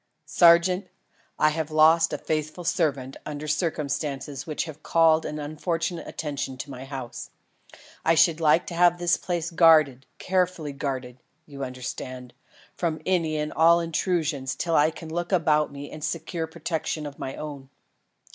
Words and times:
"Sergeant, 0.25 0.87
I 1.37 1.49
have 1.49 1.69
lost 1.69 2.11
a 2.11 2.17
faithful 2.17 2.63
servant 2.63 3.17
under 3.23 3.47
circumstances 3.47 4.47
which 4.47 4.63
have 4.63 4.81
called 4.81 5.27
an 5.27 5.37
unfortunate 5.37 6.07
attention 6.07 6.57
to 6.57 6.71
my 6.71 6.85
house. 6.85 7.29
I 8.03 8.15
should 8.15 8.39
like 8.41 8.65
to 8.65 8.73
have 8.73 8.97
this 8.97 9.15
place 9.15 9.51
guarded 9.51 10.07
carefully 10.17 10.73
guarded, 10.73 11.19
you 11.45 11.63
understand 11.63 12.33
from 12.73 12.99
any 13.05 13.37
and 13.37 13.53
all 13.53 13.79
intrusion 13.79 14.47
till 14.47 14.75
I 14.75 14.89
can 14.89 15.13
look 15.13 15.31
about 15.31 15.71
me 15.71 15.91
and 15.91 16.03
secure 16.03 16.47
protection 16.47 17.05
of 17.05 17.19
my 17.19 17.35
own. 17.35 17.69